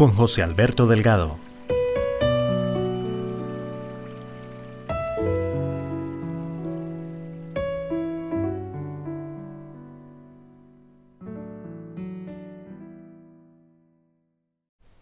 [0.00, 1.38] Con José Alberto Delgado.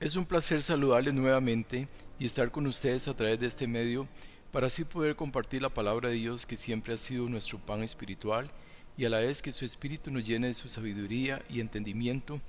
[0.00, 1.86] Es un placer saludarles nuevamente
[2.18, 4.08] y estar con ustedes a través de este medio
[4.50, 8.50] para así poder compartir la palabra de Dios que siempre ha sido nuestro pan espiritual
[8.96, 12.40] y a la vez que su espíritu nos llene de su sabiduría y entendimiento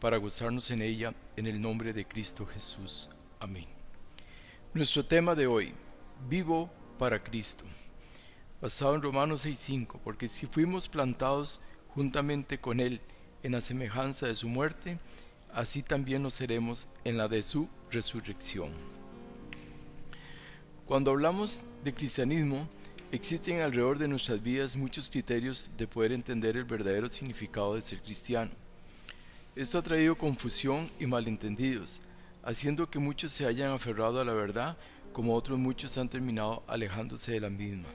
[0.00, 3.10] para gozarnos en ella en el nombre de Cristo Jesús.
[3.40, 3.66] Amén.
[4.74, 5.72] Nuestro tema de hoy,
[6.28, 7.64] vivo para Cristo,
[8.60, 13.00] basado en Romanos 6.5, porque si fuimos plantados juntamente con Él
[13.42, 14.98] en la semejanza de su muerte,
[15.52, 18.70] así también lo seremos en la de su resurrección.
[20.84, 22.68] Cuando hablamos de cristianismo,
[23.12, 28.02] existen alrededor de nuestras vidas muchos criterios de poder entender el verdadero significado de ser
[28.02, 28.65] cristiano.
[29.56, 32.02] Esto ha traído confusión y malentendidos,
[32.42, 34.76] haciendo que muchos se hayan aferrado a la verdad,
[35.14, 37.88] como otros muchos han terminado alejándose de la misma.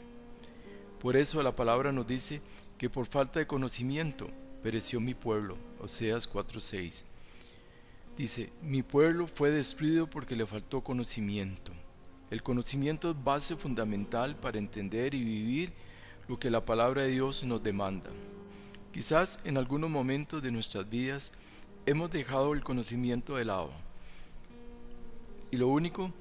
[0.99, 2.41] Por eso la palabra nos dice
[2.79, 4.27] que por falta de conocimiento
[4.63, 7.05] pereció mi pueblo, Oseas 4:6.
[8.17, 11.73] Dice, mi pueblo fue destruido porque le faltó conocimiento.
[12.31, 15.73] El conocimiento es base fundamental para entender y vivir
[16.27, 18.09] lo que la palabra de Dios nos demanda.
[18.91, 21.33] Quizás en algunos momentos de nuestras vidas
[21.85, 23.71] hemos dejado el conocimiento de lado.
[25.49, 26.11] Y lo único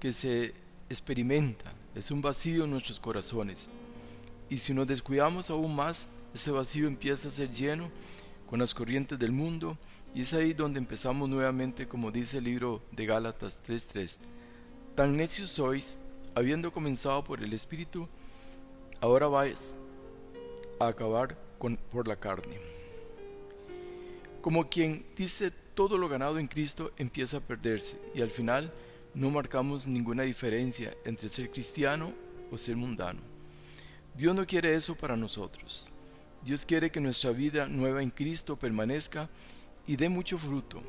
[0.00, 0.54] que se
[0.88, 3.70] experimenta es un vacío en nuestros corazones.
[4.50, 7.90] Y si nos descuidamos aún más, ese vacío empieza a ser lleno
[8.48, 9.76] con las corrientes del mundo
[10.14, 14.20] y es ahí donde empezamos nuevamente, como dice el libro de Gálatas 3:3.
[14.94, 15.98] Tan necios sois,
[16.34, 18.08] habiendo comenzado por el Espíritu,
[19.00, 19.74] ahora vais
[20.80, 21.36] a acabar
[21.90, 22.77] por la carne.
[24.48, 28.72] Como quien dice todo lo ganado en Cristo empieza a perderse y al final
[29.12, 32.14] no marcamos ninguna diferencia entre ser cristiano
[32.50, 33.20] o ser mundano.
[34.16, 35.90] Dios no quiere eso para nosotros.
[36.42, 39.28] Dios quiere que nuestra vida nueva en Cristo permanezca
[39.86, 40.82] y dé mucho fruto.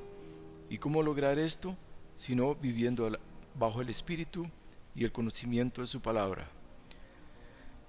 [0.70, 1.76] ¿Y cómo lograr esto?
[2.16, 3.12] Sino viviendo
[3.56, 4.48] bajo el Espíritu
[4.96, 6.50] y el conocimiento de su palabra.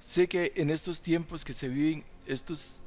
[0.00, 2.82] Sé que en estos tiempos que se viven, estos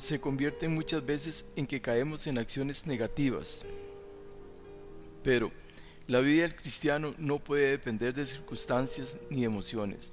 [0.00, 3.64] se convierten muchas veces en que caemos en acciones negativas.
[5.22, 5.52] Pero
[6.06, 10.12] la vida del cristiano no puede depender de circunstancias ni emociones.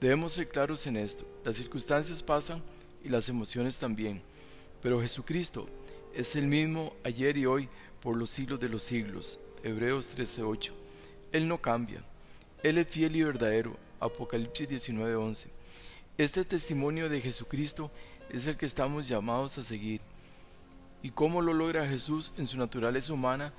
[0.00, 1.24] Debemos ser claros en esto.
[1.44, 2.62] Las circunstancias pasan
[3.04, 4.20] y las emociones también.
[4.82, 5.68] Pero Jesucristo
[6.14, 7.68] es el mismo ayer y hoy
[8.02, 9.38] por los siglos de los siglos.
[9.62, 10.72] Hebreos 13:8.
[11.30, 12.04] Él no cambia.
[12.62, 13.76] Él es fiel y verdadero.
[14.00, 15.48] Apocalipsis 19:11.
[16.18, 20.00] Este testimonio de Jesucristo es el que estamos llamados a seguir.
[21.02, 23.52] ¿Y cómo lo logra Jesús en su naturaleza humana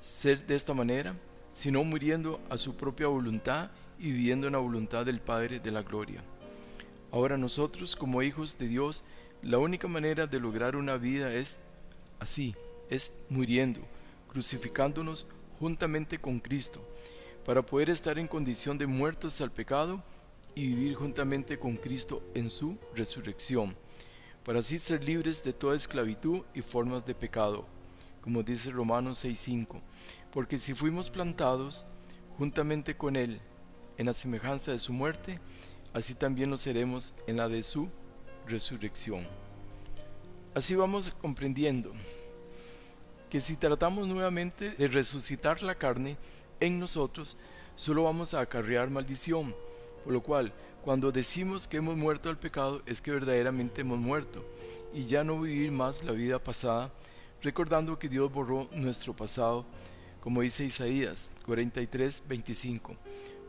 [0.00, 1.14] ser de esta manera?
[1.52, 5.82] Sino muriendo a su propia voluntad y viviendo en la voluntad del Padre de la
[5.82, 6.22] Gloria.
[7.10, 9.04] Ahora nosotros, como hijos de Dios,
[9.42, 11.60] la única manera de lograr una vida es
[12.20, 12.54] así,
[12.90, 13.80] es muriendo,
[14.28, 15.26] crucificándonos
[15.58, 16.86] juntamente con Cristo,
[17.44, 20.02] para poder estar en condición de muertos al pecado
[20.58, 23.76] y vivir juntamente con Cristo en su resurrección,
[24.44, 27.64] para así ser libres de toda esclavitud y formas de pecado,
[28.22, 29.80] como dice Romanos 6:5,
[30.32, 31.86] porque si fuimos plantados
[32.38, 33.40] juntamente con Él
[33.98, 35.38] en la semejanza de su muerte,
[35.92, 37.88] así también lo seremos en la de su
[38.48, 39.28] resurrección.
[40.56, 41.92] Así vamos comprendiendo
[43.30, 46.16] que si tratamos nuevamente de resucitar la carne
[46.58, 47.36] en nosotros,
[47.76, 49.54] solo vamos a acarrear maldición,
[50.04, 50.52] por lo cual,
[50.82, 54.44] cuando decimos que hemos muerto al pecado, es que verdaderamente hemos muerto,
[54.94, 56.92] y ya no vivir más la vida pasada,
[57.42, 59.64] recordando que Dios borró nuestro pasado,
[60.20, 62.96] como dice Isaías 43, 25.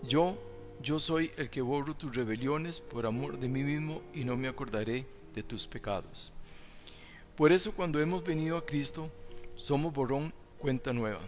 [0.04, 0.38] Yo,
[0.82, 4.48] yo soy el que borro tus rebeliones por amor de mí mismo y no me
[4.48, 6.32] acordaré de tus pecados.
[7.36, 9.10] Por eso cuando hemos venido a Cristo,
[9.56, 11.22] somos borrón cuenta nueva.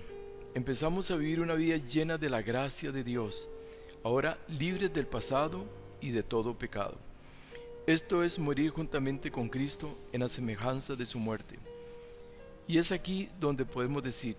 [0.54, 3.50] Empezamos a vivir una vida llena de la gracia de Dios
[4.04, 5.66] ahora libres del pasado
[6.00, 6.98] y de todo pecado.
[7.88, 11.58] Esto es morir juntamente con Cristo en la semejanza de su muerte.
[12.68, 14.36] Y es aquí donde podemos decir,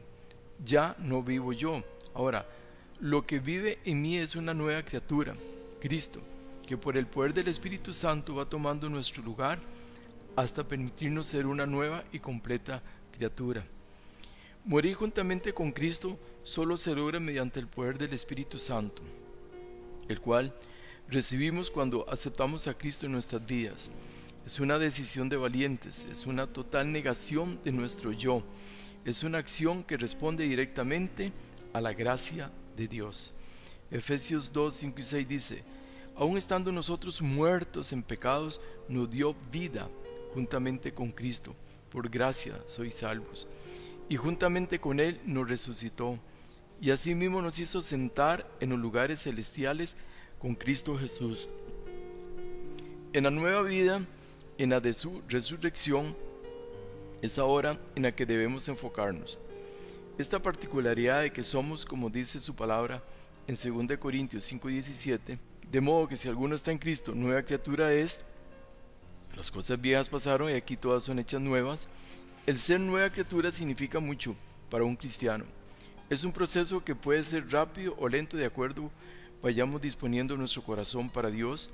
[0.64, 1.82] ya no vivo yo.
[2.14, 2.46] Ahora,
[3.00, 5.34] lo que vive en mí es una nueva criatura,
[5.80, 6.20] Cristo,
[6.66, 9.58] que por el poder del Espíritu Santo va tomando nuestro lugar
[10.36, 13.66] hasta permitirnos ser una nueva y completa criatura.
[14.64, 19.02] Morir juntamente con Cristo solo se logra mediante el poder del Espíritu Santo,
[20.08, 20.54] el cual
[21.08, 23.90] recibimos cuando aceptamos a Cristo en nuestras vidas.
[24.44, 28.42] Es una decisión de valientes, es una total negación de nuestro yo,
[29.04, 31.32] es una acción que responde directamente
[31.72, 33.34] a la gracia de Dios.
[33.90, 35.64] Efesios 2, 5 y 6 dice,
[36.16, 39.88] aun estando nosotros muertos en pecados, nos dio vida
[40.34, 41.54] juntamente con Cristo.
[41.90, 43.46] Por gracia sois salvos
[44.08, 46.18] y juntamente con Él nos resucitó,
[46.82, 49.96] y asimismo nos hizo sentar en los lugares celestiales
[50.40, 51.48] con Cristo Jesús.
[53.12, 54.04] En la nueva vida,
[54.58, 56.16] en la de su resurrección,
[57.22, 59.38] es ahora en la que debemos enfocarnos.
[60.18, 63.00] Esta particularidad de que somos, como dice su palabra
[63.46, 65.38] en 2 Corintios 5:17,
[65.70, 68.24] de modo que si alguno está en Cristo, nueva criatura es,
[69.36, 71.90] las cosas viejas pasaron y aquí todas son hechas nuevas,
[72.44, 74.34] el ser nueva criatura significa mucho
[74.68, 75.44] para un cristiano.
[76.12, 78.90] Es un proceso que puede ser rápido o lento de acuerdo
[79.42, 81.70] vayamos disponiendo nuestro corazón para Dios,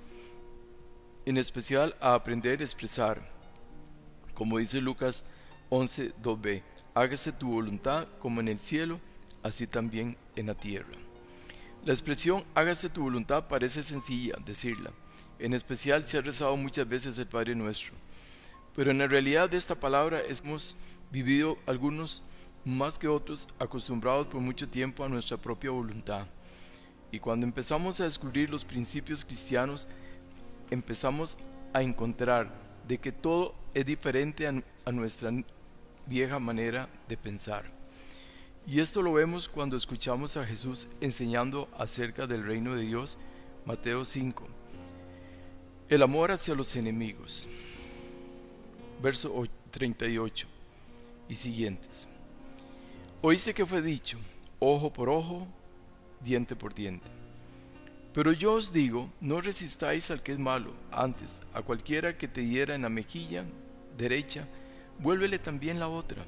[1.26, 3.20] en especial a aprender a expresar,
[4.34, 5.24] como dice Lucas
[5.70, 6.62] 11, 2b,
[6.94, 9.00] hágase tu voluntad como en el cielo,
[9.42, 10.86] así también en la tierra.
[11.84, 14.92] La expresión hágase tu voluntad parece sencilla decirla,
[15.40, 17.92] en especial si ha rezado muchas veces el Padre Nuestro.
[18.76, 20.76] Pero en la realidad de esta palabra hemos
[21.10, 22.22] vivido algunos
[22.68, 26.26] más que otros acostumbrados por mucho tiempo a nuestra propia voluntad.
[27.10, 29.88] Y cuando empezamos a descubrir los principios cristianos,
[30.70, 31.38] empezamos
[31.72, 32.52] a encontrar
[32.86, 35.30] de que todo es diferente a, a nuestra
[36.06, 37.64] vieja manera de pensar.
[38.66, 43.18] Y esto lo vemos cuando escuchamos a Jesús enseñando acerca del reino de Dios,
[43.64, 44.46] Mateo 5.
[45.88, 47.48] El amor hacia los enemigos
[49.02, 50.46] verso 38
[51.28, 52.08] y siguientes.
[53.20, 54.16] Oíste que fue dicho,
[54.60, 55.48] ojo por ojo,
[56.20, 57.08] diente por diente.
[58.12, 62.42] Pero yo os digo, no resistáis al que es malo, antes, a cualquiera que te
[62.42, 63.44] diera en la mejilla
[63.96, 64.46] derecha,
[65.00, 66.24] vuélvele también la otra.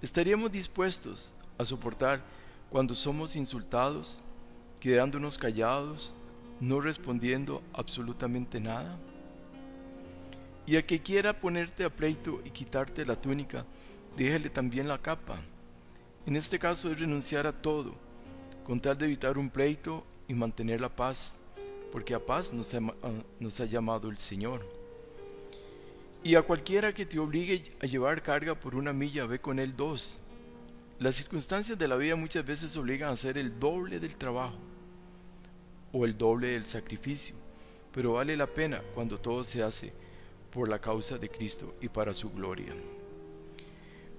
[0.00, 2.22] ¿Estaríamos dispuestos a soportar
[2.70, 4.22] cuando somos insultados,
[4.80, 6.14] quedándonos callados,
[6.60, 8.96] no respondiendo absolutamente nada?
[10.64, 13.66] Y al que quiera ponerte a pleito y quitarte la túnica,
[14.16, 15.38] déjale también la capa.
[16.28, 17.94] En este caso es renunciar a todo,
[18.62, 21.40] con tal de evitar un pleito y mantener la paz,
[21.90, 24.60] porque a paz nos ha, ah, nos ha llamado el Señor.
[26.22, 29.74] Y a cualquiera que te obligue a llevar carga por una milla, ve con él
[29.74, 30.20] dos.
[30.98, 34.58] Las circunstancias de la vida muchas veces obligan a hacer el doble del trabajo
[35.94, 37.36] o el doble del sacrificio,
[37.90, 39.94] pero vale la pena cuando todo se hace
[40.50, 42.74] por la causa de Cristo y para su gloria.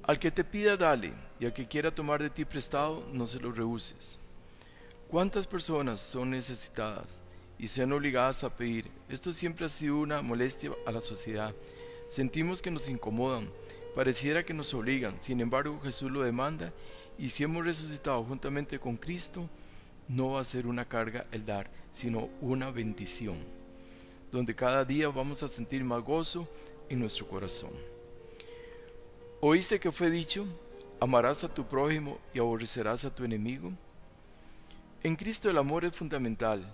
[0.10, 3.40] Al que te pida, dale, y al que quiera tomar de ti prestado, no se
[3.40, 4.18] lo rehuses.
[5.08, 7.22] ¿Cuántas personas son necesitadas
[7.60, 8.90] y sean obligadas a pedir?
[9.08, 11.54] Esto siempre ha sido una molestia a la sociedad.
[12.08, 13.52] Sentimos que nos incomodan,
[13.94, 16.74] pareciera que nos obligan, sin embargo Jesús lo demanda
[17.20, 19.48] y si hemos resucitado juntamente con Cristo,
[20.08, 23.38] no va a ser una carga el dar, sino una bendición
[24.32, 26.50] donde cada día vamos a sentir más gozo
[26.89, 27.88] en nuestro corazón.
[29.41, 30.46] ¿Oíste que fue dicho?
[31.00, 33.72] Amarás a tu prójimo y aborrecerás a tu enemigo.
[35.01, 36.69] En Cristo el amor es fundamental.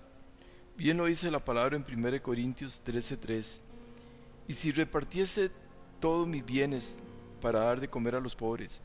[0.76, 3.62] Bien lo dice la palabra en 1 Corintios 13:3.
[4.48, 5.52] Y si repartiese
[6.00, 6.98] todos mis bienes
[7.40, 8.82] para dar de comer a los pobres,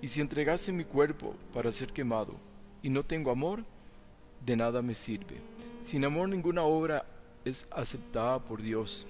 [0.00, 2.36] y si entregase mi cuerpo para ser quemado,
[2.80, 3.64] y no tengo amor,
[4.44, 5.40] de nada me sirve.
[5.82, 7.04] Sin amor ninguna obra
[7.44, 9.04] es aceptada por Dios.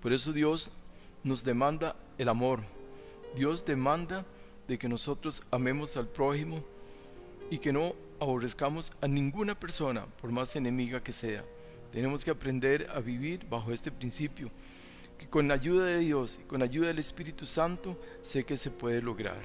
[0.00, 0.70] Por eso Dios
[1.22, 2.60] nos demanda el amor.
[3.34, 4.24] Dios demanda
[4.68, 6.64] de que nosotros amemos al prójimo
[7.50, 11.44] y que no aborrezcamos a ninguna persona, por más enemiga que sea.
[11.90, 14.50] Tenemos que aprender a vivir bajo este principio,
[15.18, 18.56] que con la ayuda de Dios y con la ayuda del Espíritu Santo sé que
[18.56, 19.42] se puede lograr.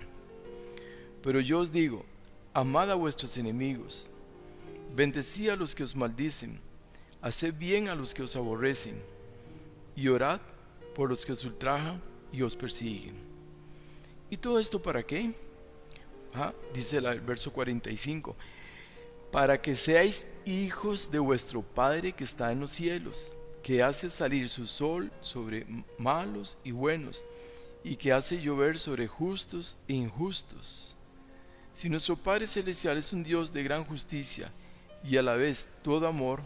[1.23, 2.05] Pero yo os digo,
[2.53, 4.09] amad a vuestros enemigos,
[4.95, 6.59] bendecid a los que os maldicen,
[7.21, 9.01] haced bien a los que os aborrecen,
[9.95, 10.39] y orad
[10.95, 13.15] por los que os ultrajan y os persiguen.
[14.29, 15.33] ¿Y todo esto para qué?
[16.33, 18.35] Ah, dice el verso 45,
[19.31, 24.49] para que seáis hijos de vuestro Padre que está en los cielos, que hace salir
[24.49, 25.65] su sol sobre
[25.97, 27.25] malos y buenos,
[27.83, 30.97] y que hace llover sobre justos e injustos.
[31.73, 34.51] Si nuestro Padre Celestial es un Dios de gran justicia
[35.03, 36.41] y a la vez todo amor,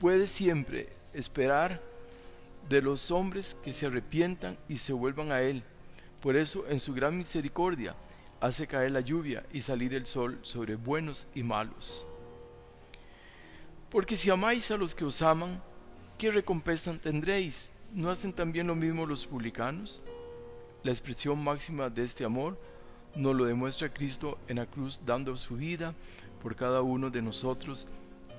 [0.00, 1.80] puede siempre esperar
[2.68, 5.62] de los hombres que se arrepientan y se vuelvan a Él.
[6.20, 7.94] Por eso, en su gran misericordia,
[8.40, 12.06] hace caer la lluvia y salir el sol sobre buenos y malos.
[13.90, 15.62] Porque si amáis a los que os aman,
[16.18, 17.72] ¿qué recompensa tendréis?
[17.92, 20.02] ¿No hacen también lo mismo los publicanos?
[20.82, 22.58] La expresión máxima de este amor
[23.14, 25.94] nos lo demuestra Cristo en la cruz dando su vida
[26.42, 27.86] por cada uno de nosotros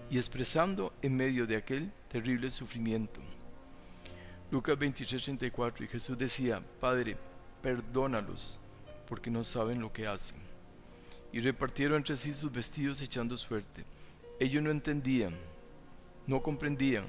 [0.09, 3.21] y expresando en medio de aquel terrible sufrimiento.
[4.53, 7.17] Lucas 23:34 y Jesús decía, Padre,
[7.63, 8.59] perdónalos
[9.07, 10.37] porque no saben lo que hacen.
[11.31, 13.83] Y repartieron entre sí sus vestidos echando suerte.
[14.39, 15.35] Ellos no entendían,
[16.27, 17.05] no comprendían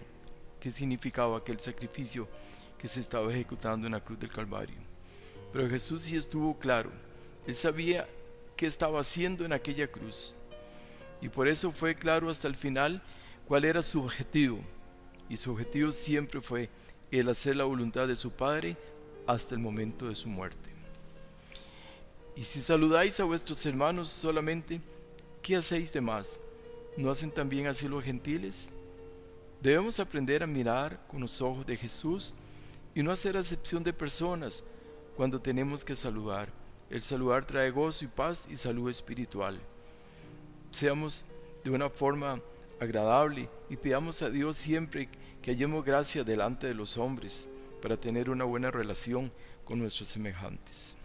[0.59, 2.27] qué significaba aquel sacrificio
[2.79, 4.79] que se estaba ejecutando en la cruz del Calvario.
[5.53, 6.91] Pero Jesús sí estuvo claro,
[7.47, 8.09] él sabía
[8.57, 10.39] qué estaba haciendo en aquella cruz.
[11.21, 13.03] Y por eso fue claro hasta el final
[13.47, 14.61] cuál era su objetivo.
[15.29, 16.71] Y su objetivo siempre fue
[17.21, 18.77] el hacer la voluntad de su Padre
[19.27, 20.73] hasta el momento de su muerte.
[22.37, 24.81] Y si saludáis a vuestros hermanos solamente,
[25.41, 26.41] ¿qué hacéis de más?
[26.97, 28.73] ¿No hacen también así los gentiles?
[29.61, 32.35] Debemos aprender a mirar con los ojos de Jesús
[32.95, 34.65] y no hacer acepción de personas
[35.17, 36.49] cuando tenemos que saludar.
[36.91, 39.59] El saludar trae gozo y paz y salud espiritual.
[40.71, 41.25] Seamos
[41.63, 42.41] de una forma
[42.81, 45.09] agradable y pidamos a Dios siempre
[45.45, 47.51] que hallemos gracia delante de los hombres
[47.83, 49.31] para tener una buena relación
[49.67, 50.97] con nuestros semejantes.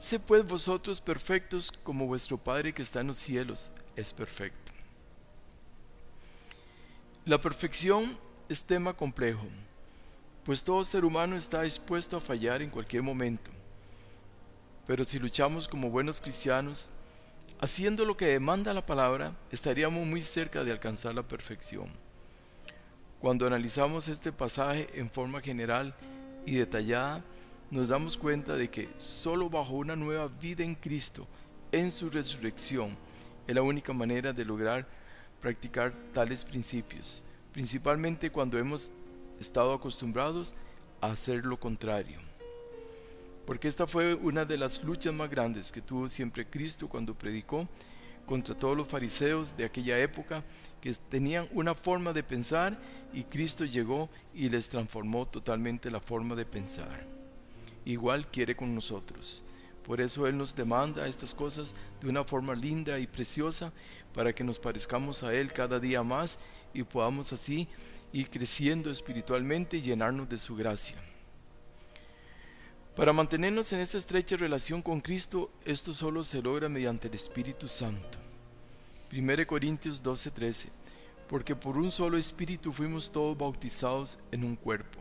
[0.00, 4.72] Sé pues vosotros perfectos como vuestro Padre que está en los cielos es perfecto.
[7.24, 9.46] La perfección es tema complejo,
[10.42, 13.52] pues todo ser humano está dispuesto a fallar en cualquier momento.
[14.88, 16.90] Pero si luchamos como buenos cristianos,
[17.60, 22.07] haciendo lo que demanda la palabra, estaríamos muy cerca de alcanzar la perfección.
[23.20, 25.92] Cuando analizamos este pasaje en forma general
[26.46, 27.24] y detallada,
[27.68, 31.26] nos damos cuenta de que solo bajo una nueva vida en Cristo,
[31.72, 32.96] en su resurrección,
[33.48, 34.86] es la única manera de lograr
[35.40, 38.92] practicar tales principios, principalmente cuando hemos
[39.40, 40.54] estado acostumbrados
[41.00, 42.20] a hacer lo contrario.
[43.46, 47.66] Porque esta fue una de las luchas más grandes que tuvo siempre Cristo cuando predicó
[48.26, 50.44] contra todos los fariseos de aquella época
[50.80, 52.78] que tenían una forma de pensar
[53.12, 57.06] y Cristo llegó y les transformó totalmente la forma de pensar.
[57.84, 59.44] Igual quiere con nosotros.
[59.84, 63.72] Por eso Él nos demanda estas cosas de una forma linda y preciosa
[64.12, 66.40] para que nos parezcamos a Él cada día más
[66.74, 67.66] y podamos así
[68.12, 70.96] ir creciendo espiritualmente y llenarnos de su gracia.
[72.94, 77.68] Para mantenernos en esta estrecha relación con Cristo, esto solo se logra mediante el Espíritu
[77.68, 78.18] Santo.
[79.12, 80.77] 1 Corintios 12:13
[81.28, 84.98] Porque por un solo Espíritu fuimos todos bautizados en un cuerpo,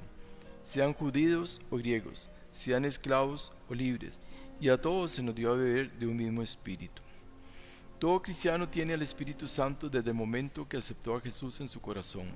[0.61, 4.19] sean judíos o griegos, sean esclavos o libres,
[4.59, 7.01] y a todos se nos dio a beber de un mismo espíritu.
[7.99, 11.81] Todo cristiano tiene al Espíritu Santo desde el momento que aceptó a Jesús en su
[11.81, 12.27] corazón.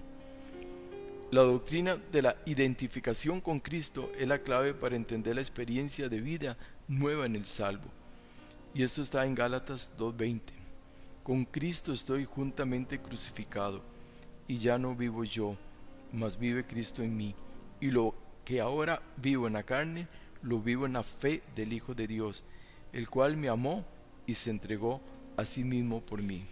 [1.29, 6.19] La doctrina de la identificación con Cristo es la clave para entender la experiencia de
[6.19, 6.57] vida
[6.87, 7.89] nueva en el salvo.
[8.73, 10.60] Y esto está en Gálatas 2.20.
[11.23, 13.81] Con Cristo estoy juntamente crucificado,
[14.47, 15.55] y ya no vivo yo,
[16.11, 17.35] mas vive Cristo en mí.
[17.79, 20.07] Y lo que ahora vivo en la carne,
[20.41, 22.43] lo vivo en la fe del Hijo de Dios,
[22.91, 23.85] el cual me amó
[24.25, 24.99] y se entregó
[25.37, 26.43] a sí mismo por mí.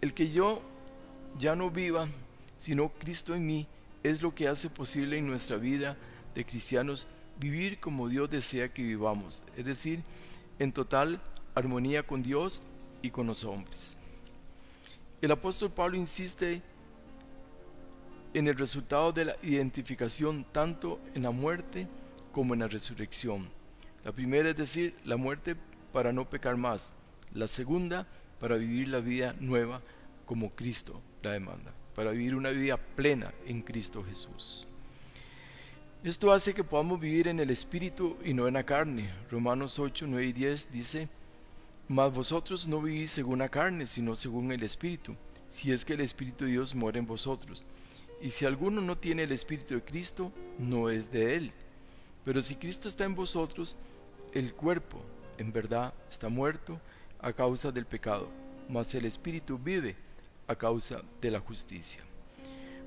[0.00, 0.62] El que yo
[1.38, 2.06] ya no viva,
[2.56, 3.66] sino Cristo en mí,
[4.04, 5.96] es lo que hace posible en nuestra vida
[6.36, 7.08] de cristianos
[7.40, 10.02] vivir como Dios desea que vivamos, es decir,
[10.60, 11.20] en total
[11.56, 12.62] armonía con Dios
[13.02, 13.96] y con los hombres.
[15.20, 16.62] El apóstol Pablo insiste
[18.34, 21.88] en el resultado de la identificación tanto en la muerte
[22.32, 23.48] como en la resurrección.
[24.04, 25.56] La primera es decir, la muerte
[25.92, 26.92] para no pecar más.
[27.34, 28.06] La segunda,
[28.40, 29.82] para vivir la vida nueva
[30.24, 34.66] como Cristo la demanda, para vivir una vida plena en Cristo Jesús.
[36.04, 39.10] Esto hace que podamos vivir en el Espíritu y no en la carne.
[39.30, 41.08] Romanos 8, 9 y 10 dice,
[41.88, 45.16] Mas vosotros no vivís según la carne, sino según el Espíritu,
[45.48, 47.66] si es que el Espíritu de Dios mora en vosotros.
[48.20, 51.52] Y si alguno no tiene el Espíritu de Cristo, no es de él.
[52.26, 53.78] Pero si Cristo está en vosotros,
[54.34, 55.00] el cuerpo
[55.38, 56.78] en verdad está muerto
[57.20, 58.28] a causa del pecado,
[58.68, 59.96] mas el Espíritu vive
[60.46, 62.02] a causa de la justicia.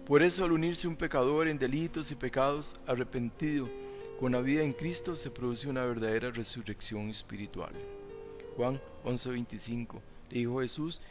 [0.05, 3.67] Por eso al unirse un pecador en delitos y pecados arrepentido
[4.20, 7.74] con la vida en Cristo se produce una verdadera resurrección espiritual.
[8.58, 11.01] Juan 11:25 le dijo Jesús,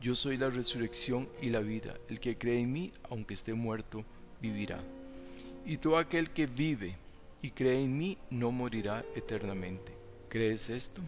[0.00, 4.04] yo soy la resurrección y la vida, el que cree en mí, aunque esté muerto,
[4.40, 4.82] vivirá.
[5.66, 6.96] Y todo aquel que vive
[7.42, 9.92] y cree en mí no morirá eternamente.
[10.30, 11.02] ¿Crees esto?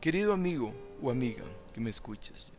[0.00, 2.52] Querido amigo o amiga que me escuchas,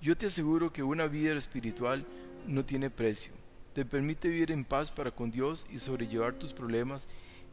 [0.00, 2.06] yo te aseguro que una vida espiritual
[2.46, 3.32] no tiene precio.
[3.72, 7.08] Te permite vivir en paz para con Dios y sobrellevar tus problemas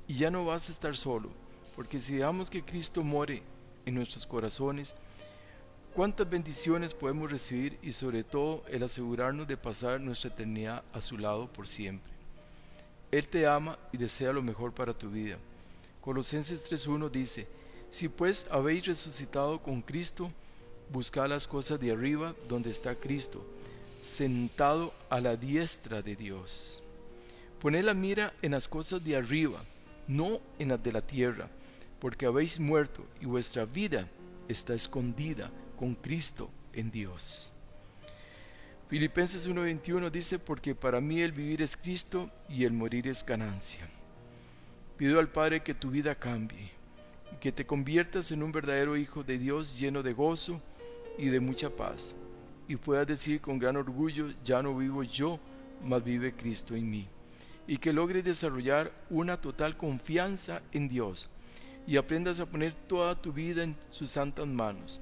[0.08, 1.30] y ya no vas a estar solo,
[1.76, 3.42] porque si dejamos que Cristo more
[3.88, 4.96] en nuestros corazones,
[5.96, 11.18] cuántas bendiciones podemos recibir y sobre todo el asegurarnos de pasar nuestra eternidad a su
[11.18, 12.12] lado por siempre.
[13.10, 15.38] Él te ama y desea lo mejor para tu vida.
[16.02, 17.48] Colosenses 3.1 dice,
[17.90, 20.30] Si pues habéis resucitado con Cristo,
[20.92, 23.44] buscad las cosas de arriba donde está Cristo
[24.02, 26.84] sentado a la diestra de Dios.
[27.60, 29.60] Poned la mira en las cosas de arriba,
[30.08, 31.50] no en las de la tierra,
[32.00, 34.08] porque habéis muerto y vuestra vida
[34.48, 37.54] está escondida con Cristo en Dios.
[38.88, 43.88] Filipenses 1:21 dice, porque para mí el vivir es Cristo y el morir es ganancia.
[44.98, 46.72] Pido al Padre que tu vida cambie
[47.34, 50.62] y que te conviertas en un verdadero hijo de Dios lleno de gozo
[51.18, 52.16] y de mucha paz
[52.68, 55.40] y puedas decir con gran orgullo, ya no vivo yo,
[55.84, 57.08] mas vive Cristo en mí.
[57.66, 61.30] Y que logres desarrollar una total confianza en Dios
[61.88, 65.00] y aprendas a poner toda tu vida en sus santas manos,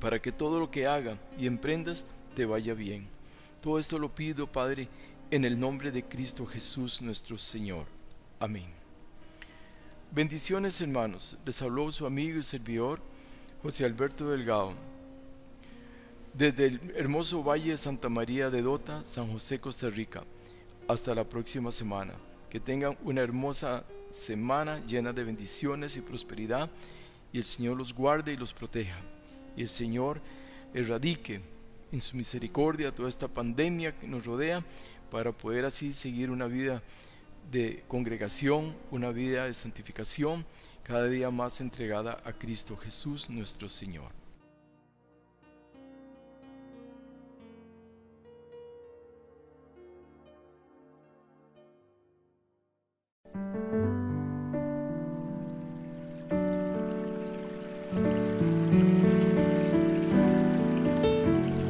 [0.00, 3.06] para que todo lo que haga y emprendas te vaya bien.
[3.60, 4.88] Todo esto lo pido, Padre,
[5.30, 7.86] en el nombre de Cristo Jesús nuestro Señor.
[8.40, 8.66] Amén.
[10.10, 13.00] Bendiciones hermanos, les habló su amigo y servidor
[13.62, 14.74] José Alberto Delgado
[16.34, 20.24] desde el hermoso Valle de Santa María de Dota, San José, Costa Rica.
[20.88, 22.14] Hasta la próxima semana.
[22.48, 26.70] Que tengan una hermosa semana llena de bendiciones y prosperidad
[27.32, 28.98] y el Señor los guarde y los proteja.
[29.56, 30.20] Y el Señor
[30.74, 31.40] erradique
[31.90, 34.64] en su misericordia toda esta pandemia que nos rodea
[35.10, 36.82] para poder así seguir una vida
[37.50, 40.44] de congregación, una vida de santificación,
[40.84, 44.21] cada día más entregada a Cristo Jesús nuestro Señor.